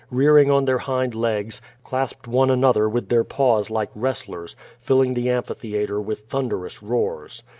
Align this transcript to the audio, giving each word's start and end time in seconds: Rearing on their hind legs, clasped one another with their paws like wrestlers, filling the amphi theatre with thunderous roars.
Rearing 0.09 0.49
on 0.49 0.65
their 0.65 0.79
hind 0.79 1.13
legs, 1.13 1.61
clasped 1.83 2.27
one 2.27 2.49
another 2.49 2.89
with 2.89 3.09
their 3.09 3.23
paws 3.23 3.69
like 3.69 3.91
wrestlers, 3.93 4.55
filling 4.79 5.13
the 5.13 5.29
amphi 5.29 5.53
theatre 5.53 6.01
with 6.01 6.21
thunderous 6.21 6.81
roars. 6.81 7.43